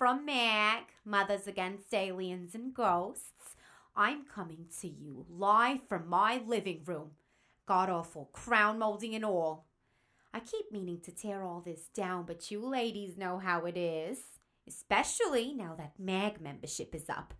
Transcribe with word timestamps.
from 0.00 0.24
Mag, 0.24 0.84
Mothers 1.04 1.46
Against 1.46 1.92
Aliens 1.92 2.54
and 2.54 2.72
Ghosts. 2.72 3.54
I'm 3.94 4.24
coming 4.24 4.64
to 4.80 4.88
you 4.88 5.26
live 5.28 5.86
from 5.90 6.08
my 6.08 6.40
living 6.46 6.80
room. 6.86 7.10
God 7.66 7.90
awful 7.90 8.30
crown 8.32 8.78
molding 8.78 9.14
and 9.14 9.26
all. 9.26 9.66
I 10.32 10.40
keep 10.40 10.72
meaning 10.72 11.00
to 11.02 11.12
tear 11.14 11.42
all 11.42 11.60
this 11.60 11.88
down, 11.94 12.24
but 12.24 12.50
you 12.50 12.66
ladies 12.66 13.18
know 13.18 13.36
how 13.40 13.66
it 13.66 13.76
is, 13.76 14.20
especially 14.66 15.52
now 15.52 15.74
that 15.76 16.00
MAG 16.00 16.40
membership 16.40 16.94
is 16.94 17.10
up. 17.10 17.34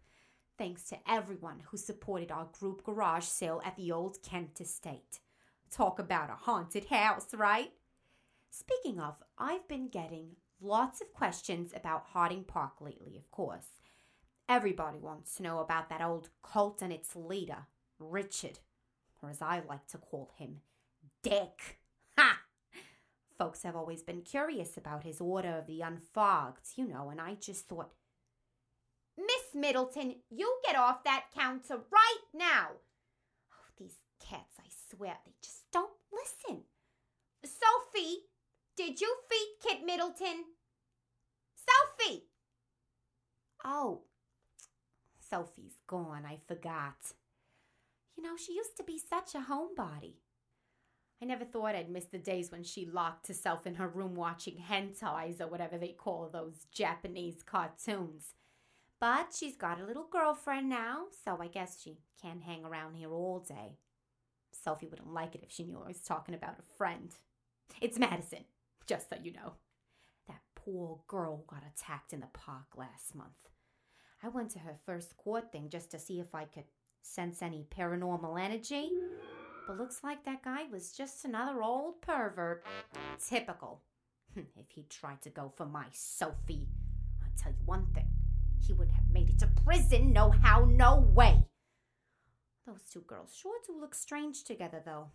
Thanks 0.58 0.82
to 0.90 0.99
everyone 1.08 1.63
who 1.71 1.79
supported 1.79 2.31
our 2.31 2.49
group 2.53 2.85
garage 2.85 3.25
sale 3.25 3.63
at 3.64 3.77
the 3.77 3.90
old 3.90 4.18
Kent 4.22 4.61
estate. 4.61 5.21
Talk 5.71 5.99
about 5.99 6.29
a 6.29 6.35
haunted 6.35 6.89
house, 6.90 7.29
right? 7.32 7.72
Speaking 8.50 9.00
of, 9.00 9.22
I've 9.39 9.67
been 9.67 9.89
getting 9.89 10.32
lots 10.61 11.00
of 11.00 11.13
questions 11.13 11.73
about 11.75 12.07
Harding 12.13 12.45
Park 12.45 12.81
lately, 12.81 13.17
of 13.17 13.31
course. 13.31 13.67
Everybody 14.49 14.99
wants 14.99 15.37
to 15.37 15.43
know 15.43 15.61
about 15.61 15.89
that 15.91 16.03
old 16.03 16.29
cult 16.43 16.82
and 16.82 16.93
its 16.93 17.14
leader, 17.14 17.67
Richard, 17.99 18.59
or 19.23 19.31
as 19.31 19.41
I 19.41 19.63
like 19.68 19.87
to 19.89 19.99
call 19.99 20.32
him, 20.37 20.63
Dick. 21.23 21.79
Ha! 22.18 22.41
Folks 23.39 23.63
have 23.63 23.77
always 23.77 24.03
been 24.03 24.23
curious 24.23 24.77
about 24.77 25.04
his 25.04 25.21
Order 25.21 25.59
of 25.59 25.67
the 25.67 25.81
Unfogged, 25.82 26.77
you 26.77 26.87
know, 26.87 27.11
and 27.11 27.21
I 27.21 27.35
just 27.35 27.68
thought, 27.68 27.93
Miss 29.17 29.54
Middleton, 29.54 30.17
you 30.31 30.59
get 30.65 30.77
off 30.77 31.04
that 31.04 31.27
counter 31.35 31.77
right 31.90 32.25
now. 32.34 32.69
Oh, 33.53 33.73
these 33.79 33.97
cats, 34.19 34.56
I 34.59 34.69
swear, 34.91 35.17
they 35.25 35.33
just 35.42 35.62
don't 35.73 35.92
listen. 36.12 36.62
Sophie, 37.45 38.25
did 38.77 39.01
you 39.01 39.15
feed 39.29 39.56
Kit 39.62 39.84
Middleton? 39.84 40.45
Sophie! 41.71 42.25
Oh, 43.65 44.03
Sophie's 45.31 45.79
gone. 45.87 46.25
I 46.27 46.39
forgot. 46.47 47.12
You 48.17 48.23
know, 48.23 48.37
she 48.37 48.55
used 48.55 48.77
to 48.77 48.83
be 48.83 48.99
such 48.99 49.35
a 49.35 49.47
homebody. 49.51 50.15
I 51.23 51.27
never 51.27 51.45
thought 51.45 51.75
I'd 51.75 51.91
miss 51.91 52.07
the 52.07 52.19
days 52.19 52.51
when 52.51 52.65
she 52.65 52.87
locked 52.87 53.29
herself 53.29 53.67
in 53.67 53.75
her 53.75 53.89
room 53.89 54.15
watching 54.15 54.57
hentais 54.57 55.41
or 55.41 55.49
whatever 55.49 55.77
they 55.77 55.89
call 55.89 56.29
those 56.29 56.67
Japanese 56.73 57.43
cartoons. 57.43 58.34
But 58.99 59.34
she's 59.39 59.57
got 59.57 59.81
a 59.81 59.84
little 59.84 60.07
girlfriend 60.11 60.69
now, 60.69 61.05
so 61.25 61.39
I 61.41 61.49
guess 61.49 61.81
she 61.83 61.99
can't 62.21 62.43
hang 62.43 62.65
around 62.65 62.95
here 62.95 63.11
all 63.11 63.41
day. 63.41 63.79
Sophie 64.53 64.87
wouldn't 64.87 65.12
like 65.12 65.34
it 65.34 65.43
if 65.43 65.51
she 65.51 65.65
knew 65.65 65.81
I 65.83 65.89
was 65.89 66.01
talking 66.01 66.34
about 66.34 66.59
a 66.59 66.77
friend. 66.77 67.11
It's 67.81 67.99
Madison, 67.99 68.45
just 68.87 69.09
so 69.09 69.17
you 69.23 69.33
know. 69.33 69.53
Poor 70.64 71.00
girl 71.08 71.44
got 71.47 71.62
attacked 71.66 72.12
in 72.12 72.20
the 72.20 72.27
park 72.27 72.66
last 72.77 73.14
month. 73.14 73.48
I 74.22 74.28
went 74.28 74.50
to 74.50 74.58
her 74.58 74.77
first 74.84 75.16
court 75.16 75.50
thing 75.50 75.70
just 75.70 75.91
to 75.92 75.98
see 75.98 76.20
if 76.20 76.34
I 76.34 76.44
could 76.44 76.64
sense 77.03 77.41
any 77.41 77.66
paranormal 77.75 78.39
energy. 78.39 78.91
But 79.66 79.78
looks 79.78 80.05
like 80.05 80.25
that 80.25 80.42
guy 80.42 80.64
was 80.70 80.92
just 80.92 81.25
another 81.25 81.62
old 81.62 82.03
pervert. 82.03 82.64
Typical. 83.27 83.81
Hmm, 84.34 84.42
if 84.56 84.66
he 84.69 84.84
tried 84.91 85.22
to 85.22 85.31
go 85.31 85.53
for 85.56 85.64
my 85.64 85.86
Sophie, 85.92 86.69
I'll 87.22 87.42
tell 87.42 87.53
you 87.53 87.58
one 87.64 87.86
thing. 87.94 88.08
He 88.58 88.75
would 88.75 88.91
have 88.91 89.11
made 89.11 89.31
it 89.31 89.38
to 89.38 89.48
prison, 89.64 90.12
no 90.12 90.31
how, 90.31 90.66
no 90.66 91.00
way. 91.14 91.44
Those 92.66 92.83
two 92.92 93.00
girls 93.00 93.34
sure 93.34 93.58
do 93.66 93.81
look 93.81 93.94
strange 93.94 94.44
together, 94.44 94.83
though. 94.84 95.08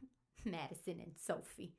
Madison 0.44 1.00
and 1.00 1.12
Sophie. 1.16 1.72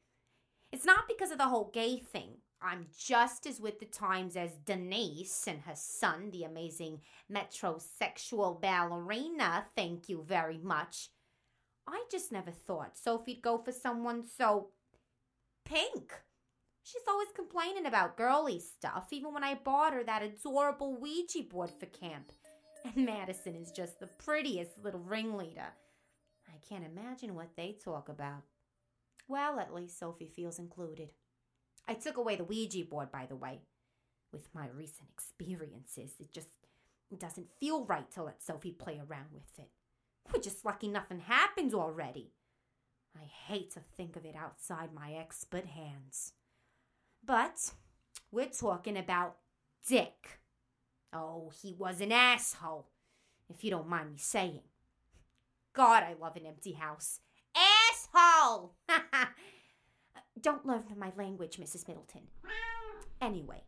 It's 0.72 0.86
not 0.86 1.08
because 1.08 1.32
of 1.32 1.38
the 1.38 1.48
whole 1.48 1.70
gay 1.72 1.98
thing. 2.00 2.38
I'm 2.64 2.88
just 2.98 3.48
as 3.48 3.60
with 3.60 3.80
the 3.80 3.86
times 3.86 4.36
as 4.36 4.52
Denise 4.66 5.46
and 5.48 5.62
her 5.62 5.76
son, 5.76 6.30
the 6.32 6.44
amazing 6.44 7.02
metrosexual 7.32 8.62
ballerina. 8.62 9.66
Thank 9.76 10.10
you 10.10 10.24
very 10.28 10.60
much. 10.60 11.10
I 11.88 12.04
just 12.12 12.32
never 12.32 12.52
thought 12.52 12.98
Sophie'd 12.98 13.42
go 13.42 13.58
for 13.58 13.72
someone 13.72 14.24
so 14.24 14.70
pink. 15.66 16.14
She's 16.84 17.02
always 17.08 17.30
complaining 17.36 17.86
about 17.86 18.18
girly 18.18 18.60
stuff, 18.60 19.08
even 19.12 19.34
when 19.34 19.44
I 19.44 19.56
bought 19.56 19.94
her 19.94 20.04
that 20.04 20.24
adorable 20.24 20.96
Ouija 21.00 21.44
board 21.44 21.72
for 21.80 21.88
camp. 21.88 22.32
And 22.84 23.06
Madison 23.06 23.56
is 23.56 23.72
just 23.72 24.00
the 24.00 24.08
prettiest 24.08 24.84
little 24.84 25.00
ringleader. 25.00 25.74
I 26.48 26.58
can't 26.68 26.86
imagine 26.86 27.36
what 27.36 27.56
they 27.56 27.78
talk 27.84 28.10
about. 28.10 28.44
Well, 29.28 29.60
at 29.60 29.74
least 29.74 30.00
Sophie 30.00 30.32
feels 30.36 30.60
included. 30.60 31.12
I 31.88 31.94
took 31.94 32.18
away 32.18 32.36
the 32.36 32.44
Ouija 32.44 32.86
board, 32.86 33.12
by 33.12 33.26
the 33.26 33.36
way. 33.36 33.62
With 34.32 34.48
my 34.54 34.68
recent 34.74 35.10
experiences, 35.14 36.14
it 36.20 36.32
just 36.32 36.48
doesn't 37.18 37.52
feel 37.60 37.86
right 37.86 38.10
to 38.12 38.24
let 38.24 38.42
Sophie 38.42 38.72
play 38.72 38.98
around 38.98 39.28
with 39.34 39.60
it. 39.60 39.70
We're 40.32 40.42
just 40.42 40.64
lucky 40.64 40.88
nothing 40.88 41.20
happened 41.20 41.74
already. 41.74 42.32
I 43.16 43.26
hate 43.26 43.72
to 43.74 43.82
think 43.98 44.16
of 44.16 44.26
it 44.26 44.36
outside 44.36 44.94
my 44.94 45.14
expert 45.14 45.66
hands. 45.66 46.34
But 47.26 47.74
we're 48.32 48.46
talking 48.46 48.98
about 48.98 49.38
Dick. 49.86 50.40
Oh, 51.14 51.52
he 51.62 51.74
was 51.74 52.00
an 52.00 52.12
asshole, 52.12 52.88
if 53.50 53.64
you 53.64 53.72
don't 53.72 53.90
mind 53.90 54.12
me 54.12 54.18
saying. 54.18 54.62
God, 55.74 56.04
I 56.04 56.16
love 56.20 56.38
an 56.38 56.46
empty 56.46 56.74
house. 56.74 57.20
Asshole! 57.56 58.76
don't 60.42 60.66
learn 60.66 60.84
my 60.98 61.12
language, 61.18 61.58
Mrs. 61.58 61.88
Middleton. 61.88 62.22
Anyway, 63.20 63.64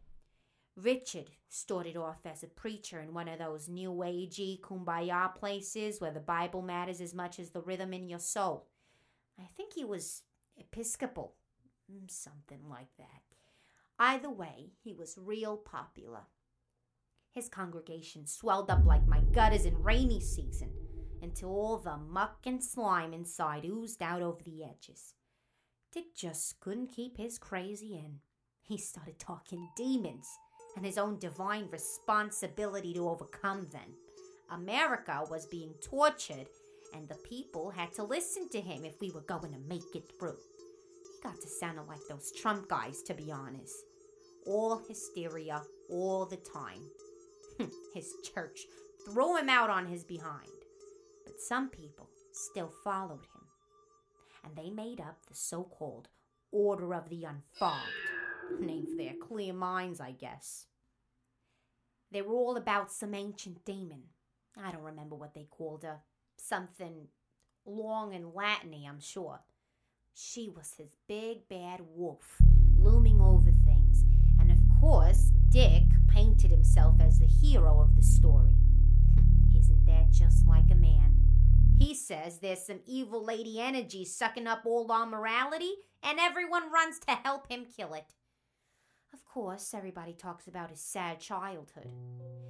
Richard 0.75 1.29
started 1.47 1.95
off 1.95 2.25
as 2.25 2.41
a 2.41 2.47
preacher 2.47 2.99
in 2.99 3.13
one 3.13 3.27
of 3.27 3.39
those 3.39 3.69
new 3.69 3.91
agey 3.91 4.59
kumbaya 4.59 5.33
places 5.35 6.01
where 6.01 6.11
the 6.11 6.19
Bible 6.19 6.61
matters 6.61 6.99
as 6.99 7.13
much 7.13 7.39
as 7.39 7.51
the 7.51 7.61
rhythm 7.61 7.93
in 7.93 8.09
your 8.09 8.19
soul. 8.19 8.67
I 9.39 9.45
think 9.55 9.73
he 9.73 9.85
was 9.85 10.23
Episcopal, 10.57 11.35
mm, 11.91 12.09
something 12.09 12.67
like 12.69 12.95
that. 12.97 13.21
Either 13.99 14.29
way, 14.29 14.71
he 14.83 14.93
was 14.93 15.17
real 15.17 15.57
popular. 15.57 16.21
His 17.31 17.49
congregation 17.49 18.27
swelled 18.27 18.69
up 18.69 18.85
like 18.85 19.07
my 19.07 19.21
gutters 19.31 19.65
in 19.65 19.81
rainy 19.81 20.19
season 20.19 20.71
until 21.21 21.49
all 21.49 21.77
the 21.77 21.97
muck 21.97 22.39
and 22.45 22.63
slime 22.63 23.13
inside 23.13 23.65
oozed 23.65 24.01
out 24.01 24.21
over 24.21 24.43
the 24.43 24.63
edges. 24.63 25.13
Dick 25.93 26.15
just 26.15 26.59
couldn't 26.59 26.91
keep 26.91 27.17
his 27.17 27.37
crazy 27.37 27.93
in. 27.93 28.17
He 28.67 28.79
started 28.79 29.19
talking 29.19 29.69
demons 29.77 30.27
and 30.75 30.83
his 30.83 30.97
own 30.97 31.19
divine 31.19 31.67
responsibility 31.71 32.95
to 32.95 33.07
overcome 33.07 33.67
them. 33.71 33.93
America 34.49 35.23
was 35.29 35.45
being 35.45 35.73
tortured, 35.83 36.47
and 36.95 37.07
the 37.07 37.17
people 37.29 37.69
had 37.69 37.93
to 37.93 38.03
listen 38.03 38.49
to 38.49 38.59
him 38.59 38.85
if 38.85 38.99
we 38.99 39.11
were 39.11 39.21
going 39.21 39.53
to 39.53 39.59
make 39.69 39.95
it 39.95 40.11
through. 40.19 40.37
He 41.03 41.29
got 41.29 41.39
to 41.39 41.47
sounding 41.47 41.85
like 41.85 42.01
those 42.09 42.31
Trump 42.31 42.67
guys, 42.67 43.03
to 43.03 43.13
be 43.13 43.31
honest. 43.31 43.75
All 44.47 44.81
hysteria, 44.87 45.61
all 45.91 46.25
the 46.25 46.37
time. 46.37 46.81
Hmm, 47.59 47.69
his 47.93 48.11
church 48.33 48.61
threw 49.05 49.37
him 49.37 49.47
out 49.49 49.69
on 49.69 49.85
his 49.85 50.03
behind. 50.03 50.49
But 51.25 51.39
some 51.39 51.69
people 51.69 52.09
still 52.31 52.71
followed 52.83 53.25
him, 53.35 53.42
and 54.43 54.55
they 54.55 54.69
made 54.69 54.99
up 54.99 55.25
the 55.27 55.35
so 55.35 55.63
called 55.63 56.09
Order 56.51 56.93
of 56.93 57.09
the 57.09 57.23
Unfogged 57.25 58.59
name 58.59 58.85
for 58.85 58.95
their 58.95 59.13
clear 59.19 59.53
minds, 59.53 59.99
I 59.99 60.11
guess. 60.11 60.67
They 62.11 62.21
were 62.21 62.35
all 62.35 62.57
about 62.57 62.91
some 62.91 63.13
ancient 63.13 63.65
demon. 63.65 64.03
I 64.61 64.71
don't 64.71 64.83
remember 64.83 65.15
what 65.15 65.33
they 65.33 65.47
called 65.49 65.83
her. 65.83 66.01
Something 66.37 67.07
long 67.65 68.13
and 68.13 68.25
Latiny, 68.25 68.87
I'm 68.87 68.99
sure. 68.99 69.39
She 70.13 70.49
was 70.49 70.75
his 70.77 70.95
big 71.07 71.47
bad 71.49 71.81
wolf, 71.95 72.37
looming 72.77 73.19
over 73.19 73.51
things, 73.51 74.03
and 74.39 74.51
of 74.51 74.59
course, 74.79 75.31
Dick 75.49 75.83
painted 76.07 76.51
himself 76.51 77.01
as 77.01 77.17
the 77.17 77.25
hero 77.25 77.79
of 77.79 77.95
the 77.95 78.03
story. 78.03 78.53
Isn't 79.57 79.85
that 79.87 80.11
just 80.11 80.45
like 80.45 80.69
a 80.69 80.75
man? 80.75 81.15
He 81.83 81.93
says 81.93 82.39
there's 82.39 82.65
some 82.65 82.79
evil 82.85 83.25
lady 83.25 83.59
energy 83.59 84.05
sucking 84.05 84.47
up 84.47 84.65
all 84.65 84.89
our 84.89 85.05
morality, 85.05 85.73
and 86.01 86.17
everyone 86.17 86.71
runs 86.71 86.97
to 86.99 87.11
help 87.11 87.51
him 87.51 87.65
kill 87.65 87.93
it. 87.93 88.13
Of 89.13 89.25
course, 89.25 89.73
everybody 89.73 90.13
talks 90.13 90.47
about 90.47 90.69
his 90.69 90.79
sad 90.79 91.19
childhood. 91.19 91.89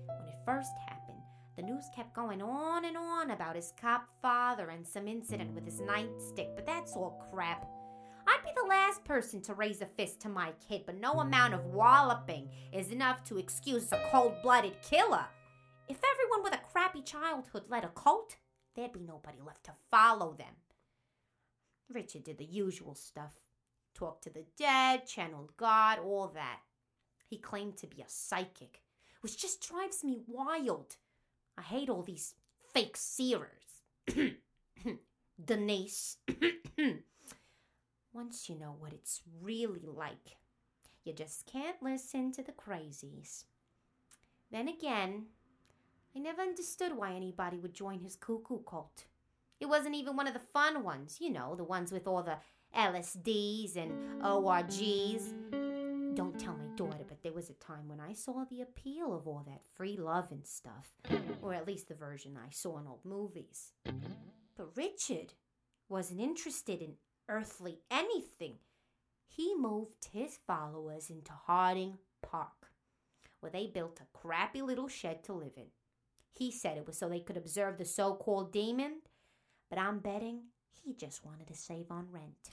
When 0.06 0.28
it 0.28 0.46
first 0.46 0.70
happened, 0.88 1.18
the 1.56 1.64
news 1.64 1.86
kept 1.96 2.14
going 2.14 2.44
on 2.44 2.86
and 2.86 2.96
on 2.96 3.32
about 3.32 3.56
his 3.56 3.74
cop 3.82 4.08
father 4.22 4.70
and 4.70 4.86
some 4.86 5.08
incident 5.08 5.56
with 5.56 5.66
his 5.66 5.82
nightstick, 5.82 6.56
but 6.56 6.68
that's 6.68 6.94
all 6.94 7.20
crap. 7.32 7.68
I'd 8.28 8.44
be 8.46 8.52
the 8.56 8.70
last 8.70 9.04
person 9.04 9.42
to 9.42 9.56
raise 9.56 9.82
a 9.82 9.88
fist 9.88 10.20
to 10.22 10.30
my 10.30 10.54
kid, 10.70 10.84
but 10.86 11.02
no 11.02 11.22
amount 11.22 11.56
of 11.56 11.66
walloping 11.66 12.50
is 12.72 12.92
enough 12.92 13.24
to 13.26 13.40
excuse 13.40 13.92
a 13.92 14.00
cold 14.12 14.36
blooded 14.44 14.80
killer. 14.84 15.26
If 15.90 16.00
everyone 16.14 16.44
with 16.44 16.54
a 16.54 16.72
crappy 16.72 17.02
childhood 17.02 17.64
led 17.68 17.84
a 17.84 17.90
cult, 17.90 18.38
there'd 18.76 18.94
be 18.94 19.02
nobody 19.02 19.40
left 19.46 19.66
to 19.66 19.74
follow 19.90 20.34
them. 20.34 20.56
Richard 21.92 22.24
did 22.24 22.38
the 22.38 22.46
usual 22.46 22.96
stuff 22.96 23.34
talked 23.94 24.24
to 24.24 24.30
the 24.30 24.46
dead, 24.58 25.06
channeled 25.08 25.56
God, 25.58 26.00
all 26.00 26.28
that. 26.30 26.60
He 27.30 27.38
claimed 27.38 27.78
to 27.78 27.88
be 27.88 28.02
a 28.02 28.06
psychic, 28.08 28.82
which 29.22 29.40
just 29.40 29.68
drives 29.68 30.04
me 30.04 30.20
wild. 30.28 30.98
I 31.58 31.62
hate 31.62 31.90
all 31.90 32.04
these 32.04 32.36
fake 32.74 32.98
seers. 32.98 33.82
Denise. 35.46 36.18
Once 38.14 38.50
you 38.50 38.60
know 38.60 38.76
what 38.78 38.94
it's 38.94 39.22
really 39.42 39.86
like, 39.86 40.38
you 41.04 41.14
just 41.14 41.46
can't 41.46 41.82
listen 41.82 42.32
to 42.32 42.44
the 42.44 42.52
crazies. 42.52 43.46
Then 44.52 44.68
again, 44.68 45.28
I 46.16 46.20
never 46.20 46.42
understood 46.42 46.96
why 46.96 47.14
anybody 47.14 47.58
would 47.58 47.74
join 47.74 48.00
his 48.00 48.16
cuckoo 48.16 48.60
cult. 48.70 49.06
It 49.60 49.66
wasn't 49.66 49.96
even 49.96 50.16
one 50.16 50.28
of 50.28 50.34
the 50.34 50.40
fun 50.40 50.84
ones, 50.84 51.18
you 51.20 51.32
know, 51.32 51.56
the 51.56 51.64
ones 51.64 51.92
with 51.92 52.08
all 52.08 52.22
the 52.22 52.38
LSDs 52.76 53.76
and 53.76 54.22
ORGs. 54.22 55.34
Don't 56.16 56.40
tell 56.40 56.56
my 56.56 56.68
daughter, 56.76 57.04
but 57.08 57.24
there 57.24 57.34
was 57.34 57.50
a 57.50 57.54
time 57.54 57.88
when 57.88 58.00
I 58.00 58.14
saw 58.14 58.46
the 58.46 58.62
appeal 58.62 59.16
of 59.16 59.28
all 59.28 59.44
that 59.48 59.66
free 59.76 59.98
love 59.98 60.28
and 60.32 60.46
stuff, 60.46 60.94
or 61.42 61.56
at 61.56 61.66
least 61.66 61.88
the 61.88 61.96
version 61.96 62.38
I 62.38 62.52
saw 62.52 62.78
in 62.78 62.86
old 62.86 63.04
movies. 63.04 63.72
But 64.56 64.78
Richard 64.78 65.34
wasn't 65.90 66.22
interested 66.22 66.82
in 66.82 66.94
earthly 67.28 67.80
anything. 67.90 68.56
He 69.28 69.56
moved 69.56 70.10
his 70.12 70.38
followers 70.46 71.10
into 71.10 71.32
Harding 71.32 71.98
Park, 72.22 72.70
where 73.40 73.52
they 73.52 73.66
built 73.66 74.00
a 74.00 74.18
crappy 74.18 74.62
little 74.62 74.88
shed 74.88 75.24
to 75.24 75.34
live 75.34 75.54
in. 75.58 75.72
He 76.34 76.52
said 76.52 76.78
it 76.78 76.88
was 76.88 76.98
so 76.98 77.08
they 77.08 77.20
could 77.20 77.38
observe 77.38 77.78
the 77.78 77.86
so 77.86 78.16
called 78.16 78.52
demon, 78.52 79.02
but 79.70 79.80
I'm 79.80 80.00
betting 80.00 80.42
he 80.84 80.94
just 80.94 81.26
wanted 81.26 81.48
to 81.48 81.56
save 81.56 81.90
on 81.90 82.08
rent. 82.12 82.50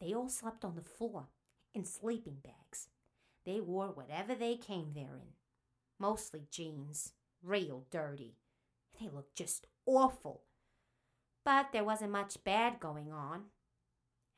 They 0.00 0.14
all 0.14 0.28
slept 0.28 0.64
on 0.64 0.76
the 0.76 0.82
floor 0.82 1.28
in 1.74 1.84
sleeping 1.84 2.36
bags. 2.42 2.88
They 3.44 3.60
wore 3.60 3.88
whatever 3.88 4.34
they 4.34 4.56
came 4.56 4.92
there 4.94 5.16
in, 5.16 5.34
mostly 5.98 6.46
jeans, 6.50 7.14
real 7.42 7.86
dirty. 7.90 8.36
They 9.00 9.08
looked 9.08 9.36
just 9.36 9.66
awful. 9.86 10.42
But 11.44 11.72
there 11.72 11.84
wasn't 11.84 12.12
much 12.12 12.44
bad 12.44 12.78
going 12.78 13.10
on. 13.10 13.46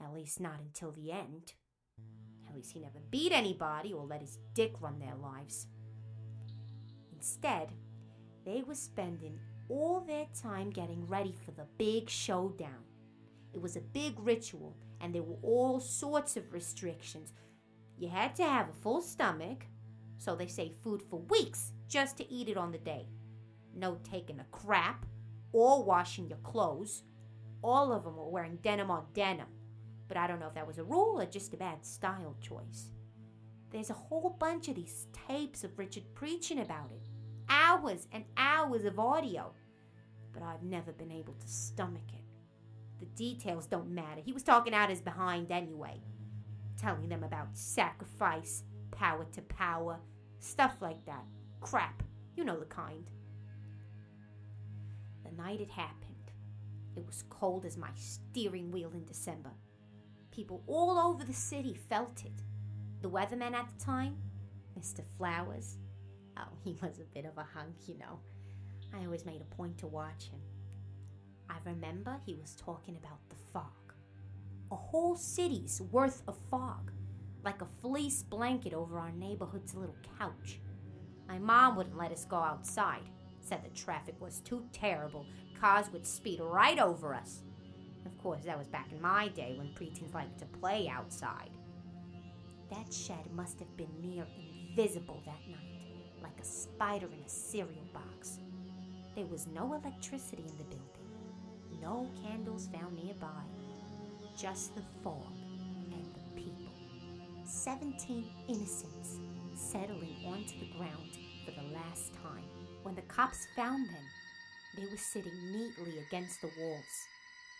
At 0.02 0.14
least 0.14 0.40
not 0.40 0.60
until 0.60 0.90
the 0.90 1.12
end. 1.12 1.52
At 2.48 2.54
least 2.54 2.72
he 2.72 2.80
never 2.80 3.00
beat 3.10 3.32
anybody 3.32 3.92
or 3.92 4.06
let 4.06 4.22
his 4.22 4.38
dick 4.54 4.72
run 4.80 4.98
their 4.98 5.14
lives. 5.14 5.66
Instead, 7.12 7.72
they 8.44 8.62
were 8.62 8.74
spending 8.74 9.38
all 9.68 10.00
their 10.00 10.26
time 10.40 10.70
getting 10.70 11.06
ready 11.06 11.34
for 11.44 11.52
the 11.52 11.66
big 11.78 12.10
showdown. 12.10 12.84
It 13.52 13.60
was 13.60 13.76
a 13.76 13.80
big 13.80 14.18
ritual, 14.18 14.76
and 15.00 15.14
there 15.14 15.22
were 15.22 15.38
all 15.42 15.80
sorts 15.80 16.36
of 16.36 16.52
restrictions. 16.52 17.32
You 17.96 18.08
had 18.08 18.34
to 18.36 18.42
have 18.42 18.68
a 18.68 18.82
full 18.82 19.00
stomach, 19.00 19.64
so 20.18 20.34
they 20.34 20.46
say 20.46 20.72
food 20.82 21.02
for 21.02 21.20
weeks 21.20 21.72
just 21.88 22.16
to 22.18 22.30
eat 22.30 22.48
it 22.48 22.56
on 22.56 22.72
the 22.72 22.78
day. 22.78 23.06
No 23.74 23.98
taking 24.02 24.40
a 24.40 24.44
crap 24.50 25.06
or 25.52 25.82
washing 25.82 26.28
your 26.28 26.38
clothes. 26.38 27.02
All 27.62 27.92
of 27.92 28.04
them 28.04 28.16
were 28.16 28.28
wearing 28.28 28.58
denim 28.62 28.90
on 28.90 29.06
denim, 29.14 29.46
but 30.08 30.16
I 30.16 30.26
don't 30.26 30.40
know 30.40 30.48
if 30.48 30.54
that 30.54 30.66
was 30.66 30.78
a 30.78 30.84
rule 30.84 31.20
or 31.20 31.26
just 31.26 31.54
a 31.54 31.56
bad 31.56 31.84
style 31.86 32.36
choice. 32.40 32.90
There's 33.70 33.90
a 33.90 33.94
whole 33.94 34.36
bunch 34.38 34.68
of 34.68 34.74
these 34.74 35.06
tapes 35.26 35.64
of 35.64 35.78
Richard 35.78 36.04
preaching 36.14 36.60
about 36.60 36.90
it 36.92 37.08
hours 37.48 38.06
and 38.12 38.24
hours 38.36 38.84
of 38.84 38.98
audio, 38.98 39.52
but 40.32 40.42
I've 40.42 40.62
never 40.62 40.92
been 40.92 41.12
able 41.12 41.34
to 41.34 41.48
stomach 41.48 42.12
it. 42.12 42.24
The 43.00 43.06
details 43.16 43.66
don't 43.66 43.90
matter. 43.90 44.20
He 44.24 44.32
was 44.32 44.42
talking 44.42 44.74
out 44.74 44.90
his 44.90 45.00
behind 45.00 45.50
anyway, 45.50 46.00
telling 46.80 47.08
them 47.08 47.22
about 47.22 47.56
sacrifice, 47.56 48.62
power 48.90 49.26
to 49.32 49.42
power, 49.42 49.98
stuff 50.38 50.76
like 50.80 51.04
that. 51.06 51.24
Crap. 51.60 52.02
You 52.36 52.44
know 52.44 52.58
the 52.58 52.66
kind. 52.66 53.10
The 55.24 55.30
night 55.42 55.60
it 55.60 55.70
happened, 55.70 56.32
it 56.96 57.06
was 57.06 57.24
cold 57.28 57.64
as 57.64 57.76
my 57.76 57.90
steering 57.96 58.70
wheel 58.70 58.90
in 58.92 59.04
December. 59.04 59.50
People 60.30 60.62
all 60.66 60.98
over 60.98 61.24
the 61.24 61.32
city 61.32 61.74
felt 61.74 62.24
it. 62.24 62.42
The 63.02 63.10
weatherman 63.10 63.52
at 63.52 63.68
the 63.68 63.84
time, 63.84 64.16
Mr. 64.78 65.02
Flowers, 65.16 65.78
Oh, 66.36 66.42
he 66.64 66.76
was 66.82 66.98
a 66.98 67.14
bit 67.14 67.24
of 67.24 67.36
a 67.38 67.46
hunk, 67.54 67.74
you 67.86 67.98
know. 67.98 68.18
I 68.94 69.04
always 69.04 69.26
made 69.26 69.40
a 69.40 69.54
point 69.54 69.78
to 69.78 69.86
watch 69.86 70.28
him. 70.30 70.40
I 71.50 71.56
remember 71.64 72.20
he 72.24 72.36
was 72.36 72.54
talking 72.54 72.96
about 72.96 73.18
the 73.28 73.36
fog. 73.52 73.92
A 74.70 74.76
whole 74.76 75.16
city's 75.16 75.80
worth 75.92 76.22
of 76.26 76.38
fog, 76.50 76.92
like 77.44 77.60
a 77.60 77.66
fleece 77.80 78.22
blanket 78.22 78.72
over 78.72 78.98
our 78.98 79.12
neighborhood's 79.12 79.74
little 79.74 79.96
couch. 80.18 80.60
My 81.28 81.38
mom 81.38 81.76
wouldn't 81.76 81.96
let 81.96 82.12
us 82.12 82.24
go 82.24 82.36
outside, 82.36 83.10
said 83.40 83.62
the 83.64 83.70
traffic 83.70 84.14
was 84.20 84.40
too 84.40 84.64
terrible. 84.72 85.26
Cars 85.60 85.90
would 85.92 86.06
speed 86.06 86.40
right 86.40 86.78
over 86.78 87.14
us. 87.14 87.42
Of 88.06 88.16
course, 88.18 88.44
that 88.44 88.58
was 88.58 88.68
back 88.68 88.92
in 88.92 89.00
my 89.00 89.28
day 89.28 89.54
when 89.56 89.68
preteens 89.68 90.14
liked 90.14 90.38
to 90.38 90.46
play 90.46 90.88
outside. 90.88 91.50
That 92.70 92.92
shed 92.92 93.30
must 93.32 93.58
have 93.58 93.76
been 93.76 94.00
near 94.00 94.26
invisible 94.36 95.22
that 95.26 95.48
night 95.48 95.83
like 96.24 96.40
a 96.40 96.44
spider 96.44 97.06
in 97.06 97.22
a 97.24 97.28
cereal 97.28 97.86
box. 97.92 98.38
There 99.14 99.26
was 99.26 99.46
no 99.46 99.74
electricity 99.74 100.42
in 100.42 100.56
the 100.56 100.64
building, 100.64 101.10
no 101.82 102.08
candles 102.24 102.68
found 102.72 102.96
nearby, 102.96 103.44
just 104.36 104.74
the 104.74 104.82
fog 105.02 105.36
and 105.92 106.06
the 106.14 106.42
people. 106.42 106.72
Seventeen 107.44 108.24
innocents 108.48 109.18
settling 109.54 110.16
onto 110.26 110.58
the 110.58 110.72
ground 110.78 111.10
for 111.44 111.50
the 111.50 111.74
last 111.74 112.14
time. 112.14 112.48
When 112.82 112.94
the 112.94 113.02
cops 113.02 113.46
found 113.54 113.86
them, 113.86 114.06
they 114.76 114.86
were 114.90 114.96
sitting 114.96 115.52
neatly 115.52 115.98
against 116.08 116.40
the 116.40 116.50
walls, 116.58 117.06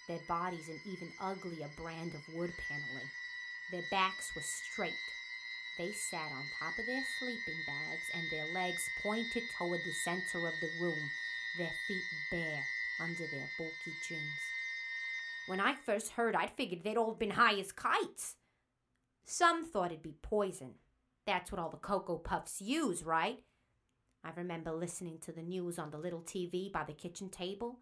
their 0.09 0.21
bodies 0.27 0.69
an 0.69 0.81
even 0.87 1.13
uglier 1.21 1.69
brand 1.77 2.13
of 2.15 2.35
wood 2.35 2.53
paneling. 2.67 3.11
Their 3.71 3.85
backs 3.91 4.33
were 4.35 4.43
straight, 4.43 4.99
they 5.79 5.93
sat 5.93 6.31
on 6.31 6.45
top 6.59 6.79
of 6.79 6.87
their 6.87 7.03
sleeping 7.19 7.61
bags 7.67 8.07
and 8.15 8.25
their 8.31 8.53
legs 8.55 8.83
pointed 9.03 9.43
toward 9.59 9.81
the 9.81 9.93
center 10.05 10.47
of 10.47 10.55
the 10.61 10.71
room, 10.81 11.11
their 11.59 11.71
feet 11.89 12.03
bare 12.31 12.63
under 13.01 13.27
their 13.33 13.49
bulky 13.59 13.95
jeans. 14.09 14.21
When 15.47 15.61
I 15.61 15.75
first 15.75 16.13
heard, 16.13 16.35
I'd 16.35 16.51
figured 16.51 16.85
they'd 16.85 16.97
all 16.97 17.15
been 17.15 17.31
high 17.31 17.59
as 17.59 17.73
kites. 17.73 18.37
Some 19.25 19.65
thought 19.65 19.91
it'd 19.91 20.03
be 20.03 20.17
poison. 20.23 20.75
That's 21.27 21.51
what 21.51 21.61
all 21.61 21.71
the 21.71 21.77
Cocoa 21.77 22.19
Puffs 22.19 22.61
use, 22.61 23.03
right? 23.03 23.41
I 24.23 24.31
remember 24.37 24.73
listening 24.73 25.19
to 25.21 25.33
the 25.33 25.43
news 25.43 25.79
on 25.79 25.91
the 25.91 25.99
little 25.99 26.23
TV 26.23 26.73
by 26.73 26.85
the 26.85 26.93
kitchen 26.93 27.29
table 27.29 27.81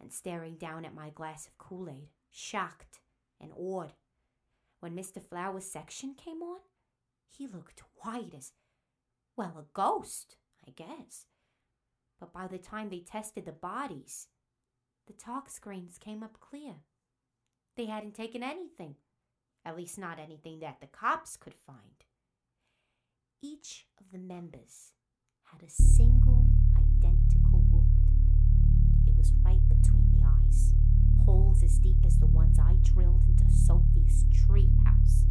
and 0.00 0.12
staring 0.12 0.54
down 0.54 0.84
at 0.84 0.94
my 0.94 1.10
glass 1.10 1.46
of 1.46 1.58
Kool 1.58 1.88
Aid, 1.88 2.08
shocked 2.30 3.00
and 3.40 3.52
awed. 3.56 3.92
When 4.80 4.94
Mr. 4.94 5.22
Flower's 5.22 5.64
section 5.64 6.14
came 6.14 6.42
on, 6.42 6.60
he 7.30 7.46
looked 7.46 7.82
white 8.02 8.34
as, 8.36 8.52
well, 9.36 9.56
a 9.58 9.64
ghost, 9.72 10.36
I 10.66 10.70
guess. 10.70 11.26
But 12.18 12.32
by 12.32 12.46
the 12.46 12.58
time 12.58 12.90
they 12.90 13.00
tested 13.00 13.46
the 13.46 13.52
bodies, 13.52 14.28
the 15.06 15.12
tox 15.14 15.54
screens 15.54 15.98
came 15.98 16.22
up 16.22 16.38
clear. 16.40 16.74
They 17.76 17.86
hadn't 17.86 18.14
taken 18.14 18.42
anything, 18.42 18.96
at 19.64 19.76
least 19.76 19.98
not 19.98 20.18
anything 20.18 20.60
that 20.60 20.80
the 20.80 20.86
cops 20.86 21.36
could 21.36 21.54
find. 21.66 22.04
Each 23.42 23.86
of 23.98 24.10
the 24.12 24.18
members 24.18 24.92
had 25.44 25.62
a 25.62 25.70
single 25.70 26.46
identical 26.76 27.64
wound. 27.70 28.10
It 29.06 29.16
was 29.16 29.32
right 29.42 29.66
between 29.68 30.10
the 30.10 30.26
eyes, 30.26 30.74
holes 31.24 31.62
as 31.62 31.78
deep 31.78 32.04
as 32.04 32.18
the 32.18 32.26
ones 32.26 32.58
I 32.58 32.74
drilled 32.82 33.24
into 33.26 33.50
Sophie's 33.50 34.26
tree 34.32 34.70
house. 34.84 35.24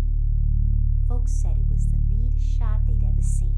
Folks 1.10 1.32
said 1.32 1.58
it 1.58 1.68
was 1.68 1.88
the 1.88 1.98
neatest 2.08 2.60
shot 2.60 2.82
they'd 2.86 3.04
ever 3.04 3.24
seen, 3.24 3.58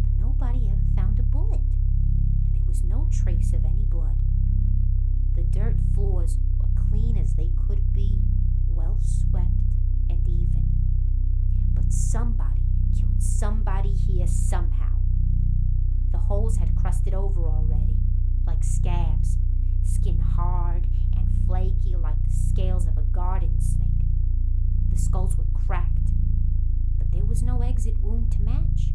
but 0.00 0.12
nobody 0.16 0.68
ever 0.68 0.84
found 0.94 1.18
a 1.18 1.22
bullet, 1.24 1.58
and 1.58 2.54
there 2.54 2.62
was 2.64 2.84
no 2.84 3.08
trace 3.10 3.52
of 3.52 3.64
any 3.64 3.82
blood. 3.82 4.22
The 5.34 5.42
dirt 5.42 5.74
floors 5.92 6.38
were 6.60 6.68
clean 6.88 7.16
as 7.16 7.32
they 7.32 7.50
could 7.66 7.92
be, 7.92 8.22
well 8.68 8.96
swept 9.00 9.74
and 10.08 10.24
even. 10.24 10.68
But 11.74 11.92
somebody 11.92 12.62
killed 12.96 13.20
somebody 13.20 13.92
here 13.92 14.28
somehow. 14.28 15.00
The 16.12 16.18
holes 16.18 16.58
had 16.58 16.76
crusted 16.76 17.12
over 17.12 17.44
already, 17.44 17.96
like 18.46 18.62
scabs, 18.62 19.36
skin 19.82 20.20
hard 20.20 20.86
and 21.16 21.28
flaky 21.44 21.96
like 21.96 22.22
the 22.22 22.32
scales 22.32 22.86
of 22.86 22.96
a 22.98 23.02
garden 23.02 23.60
snake. 23.60 24.06
The 24.92 24.96
skulls 24.96 25.36
were 25.36 25.46
cracked 25.66 26.11
was 27.32 27.42
no 27.42 27.62
exit 27.62 27.98
wound 27.98 28.30
to 28.30 28.42
match. 28.42 28.92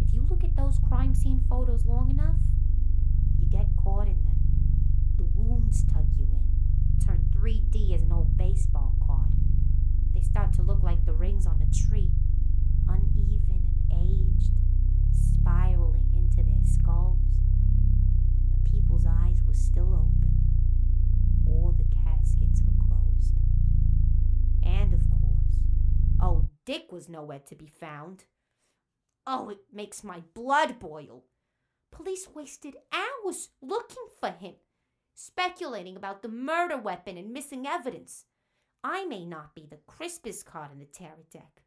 If 0.00 0.14
you 0.14 0.24
look 0.30 0.44
at 0.44 0.54
those 0.54 0.78
crime 0.78 1.16
scene 1.16 1.40
photos 1.48 1.84
long 1.84 2.08
enough, 2.08 2.36
you 3.36 3.44
get 3.46 3.66
caught 3.76 4.06
in 4.06 4.22
them. 4.22 4.36
The 5.16 5.24
wounds 5.24 5.82
tug 5.82 6.06
you 6.16 6.28
in, 6.30 7.04
turn 7.04 7.28
3D 7.34 7.92
as 7.92 8.02
an 8.02 8.12
old 8.12 8.36
baseball 8.36 8.94
card. 9.04 9.32
They 10.14 10.20
start 10.20 10.52
to 10.52 10.62
look 10.62 10.84
like 10.84 11.06
the 11.06 11.12
rings 11.12 11.44
on 11.44 11.60
a 11.60 11.74
tree, 11.74 12.12
uneven 12.88 13.66
and 13.66 13.82
aged, 13.90 14.52
Dick 26.74 26.90
was 26.90 27.08
nowhere 27.08 27.38
to 27.46 27.54
be 27.54 27.68
found. 27.68 28.24
Oh, 29.28 29.48
it 29.48 29.58
makes 29.72 30.02
my 30.02 30.24
blood 30.34 30.80
boil. 30.80 31.22
Police 31.92 32.26
wasted 32.34 32.74
hours 32.92 33.50
looking 33.62 34.08
for 34.18 34.30
him, 34.30 34.54
speculating 35.14 35.94
about 35.94 36.22
the 36.22 36.28
murder 36.28 36.76
weapon 36.76 37.16
and 37.16 37.32
missing 37.32 37.64
evidence. 37.64 38.24
I 38.82 39.04
may 39.04 39.24
not 39.24 39.54
be 39.54 39.68
the 39.70 39.78
crispest 39.86 40.46
card 40.46 40.72
in 40.72 40.80
the 40.80 40.86
tarot 40.86 41.26
deck, 41.30 41.62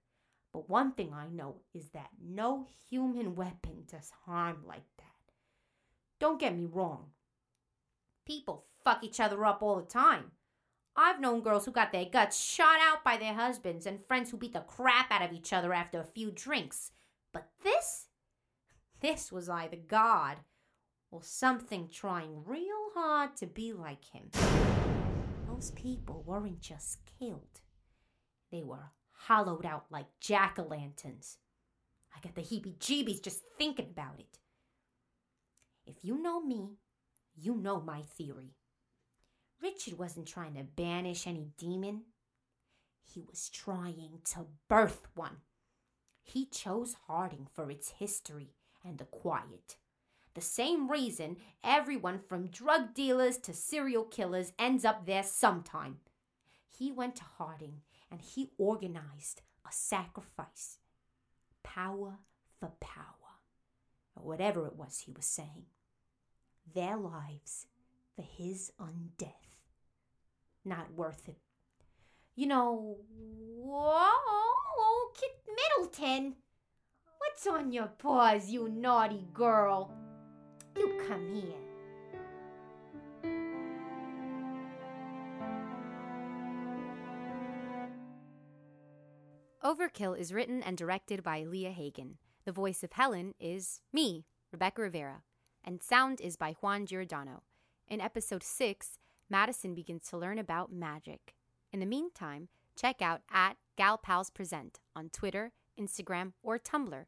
but 0.51 0.69
one 0.69 0.91
thing 0.91 1.13
I 1.13 1.29
know 1.29 1.61
is 1.73 1.91
that 1.91 2.09
no 2.21 2.67
human 2.89 3.33
weapon 3.33 3.83
does 3.89 4.11
harm 4.25 4.63
like 4.67 4.89
that. 4.97 5.05
Don't 6.19 6.37
get 6.37 6.53
me 6.53 6.65
wrong. 6.65 7.11
People 8.25 8.65
fuck 8.83 9.05
each 9.05 9.21
other 9.21 9.45
up 9.45 9.63
all 9.63 9.77
the 9.77 9.83
time. 9.83 10.31
I've 11.00 11.22
known 11.22 11.42
girls 11.42 11.66
who 11.66 11.72
got 11.72 11.92
their 11.92 12.06
guts 12.06 12.44
shot 12.44 12.80
out 12.82 13.04
by 13.04 13.18
their 13.18 13.36
husbands 13.36 13.86
and 13.86 14.04
friends 14.08 14.32
who 14.32 14.38
beat 14.38 14.54
the 14.54 14.62
crap 14.62 15.12
out 15.12 15.22
of 15.22 15.32
each 15.32 15.54
other 15.54 15.72
after 15.72 16.00
a 16.00 16.04
few 16.04 16.32
drinks. 16.32 16.92
But 17.32 17.50
this? 17.63 18.08
This 19.00 19.32
was 19.32 19.48
either 19.48 19.77
God 19.77 20.38
or 21.12 21.22
something 21.24 21.88
trying 21.88 22.44
real 22.44 22.89
hard 22.96 23.36
to 23.38 23.46
be 23.46 23.74
like 23.74 24.06
him. 24.06 24.32
Those 25.48 25.70
people 25.72 26.24
weren't 26.25 26.62
just 26.62 27.00
killed, 27.20 27.62
they 28.51 28.63
were 28.63 28.92
hollowed 29.12 29.66
out 29.66 29.86
like 29.92 30.08
jack 30.20 30.58
o' 30.58 30.63
lanterns. 30.63 31.38
I 32.16 32.20
get 32.22 32.34
the 32.34 32.42
heebie 32.42 32.77
jeebies 32.80 33.22
just 33.24 33.42
thinking 33.60 33.89
about 33.92 34.20
it. 34.20 34.39
If 35.86 36.04
you 36.04 36.22
know 36.22 36.42
me, 36.42 36.77
you 37.36 37.56
know 37.56 37.80
my 37.80 38.01
theory. 38.01 38.56
Richard 39.61 39.97
wasn't 39.97 40.27
trying 40.27 40.55
to 40.55 40.63
banish 40.63 41.25
any 41.25 41.49
demon, 41.57 42.03
he 43.03 43.21
was 43.21 43.49
trying 43.49 44.19
to 44.33 44.45
birth 44.67 45.07
one. 45.15 45.37
He 46.23 46.45
chose 46.45 46.95
Harding 47.07 47.47
for 47.53 47.71
its 47.71 47.91
history 47.97 48.51
and 48.83 48.97
the 48.97 49.05
quiet. 49.05 49.77
The 50.33 50.41
same 50.41 50.91
reason 50.91 51.37
everyone 51.63 52.19
from 52.19 52.47
drug 52.47 52.93
dealers 52.93 53.37
to 53.39 53.53
serial 53.53 54.03
killers 54.03 54.51
ends 54.59 54.85
up 54.85 55.05
there 55.05 55.23
sometime. 55.23 55.97
He 56.67 56.91
went 56.91 57.15
to 57.15 57.23
Harding 57.23 57.81
and 58.11 58.21
he 58.21 58.51
organized 58.57 59.41
a 59.67 59.71
sacrifice. 59.71 60.77
Power 61.63 62.19
for 62.59 62.71
power, 62.79 63.03
or 64.15 64.23
whatever 64.23 64.67
it 64.67 64.75
was 64.75 65.03
he 65.05 65.11
was 65.11 65.25
saying. 65.25 65.65
Their 66.73 66.97
lives 66.97 67.67
for 68.17 68.24
his 68.24 68.74
undeath. 68.81 69.31
Not 70.65 70.91
worth 70.93 71.29
it. 71.29 71.38
You 72.36 72.47
know, 72.47 72.97
whoa, 73.09 74.09
Kit 75.13 75.31
Middleton. 75.47 76.36
What's 77.19 77.47
on 77.47 77.71
your 77.71 77.88
paws, 78.00 78.50
you 78.50 78.69
naughty 78.69 79.27
girl? 79.33 79.93
You 80.75 81.00
come 81.07 81.33
here. 81.33 81.53
Overkill 89.63 90.17
is 90.17 90.33
written 90.33 90.63
and 90.63 90.77
directed 90.77 91.24
by 91.24 91.43
Leah 91.43 91.71
Hagen. 91.71 92.17
The 92.45 92.51
voice 92.51 92.83
of 92.83 92.93
Helen 92.93 93.33
is 93.39 93.81
me, 93.93 94.25
Rebecca 94.51 94.81
Rivera, 94.81 95.24
and 95.63 95.83
sound 95.83 96.21
is 96.21 96.36
by 96.36 96.53
Juan 96.62 96.86
Giordano. 96.86 97.43
In 97.89 98.01
episode 98.01 98.44
6, 98.44 99.00
Madison 99.29 99.74
begins 99.74 100.10
to 100.10 100.17
learn 100.17 100.38
about 100.38 100.74
magic. 100.74 101.34
In 101.72 101.79
the 101.79 101.86
meantime, 101.86 102.50
check 102.75 103.01
out 103.01 103.22
at 103.32 103.56
Gal 103.77 103.98
Pals 103.98 104.29
Present 104.29 104.82
on 104.94 105.08
Twitter, 105.08 105.53
Instagram, 105.79 106.34
or 106.44 106.60
Tumblr, 106.60 107.06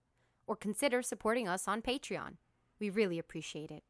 or 0.47 0.55
consider 0.55 1.01
supporting 1.01 1.49
us 1.49 1.67
on 1.67 1.81
Patreon. 1.81 2.37
We 2.79 2.89
really 2.89 3.19
appreciate 3.19 3.71
it. 3.71 3.83